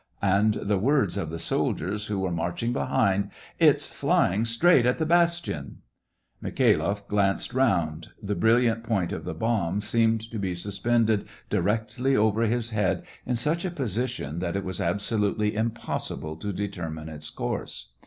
[0.23, 3.29] "and the words of the soldiers who were marching behind,"
[3.69, 5.83] It's flying straight at the bastion!"
[6.43, 8.09] Mikhailoff glanced round.
[8.19, 9.19] The brilliant point SE VASTOPOL IN MA V.
[9.19, 9.25] qq of
[9.65, 14.55] the bomb seemed to be suspended directly over his head in such a position that
[14.55, 17.91] it was abso lutely impossible to determine its course.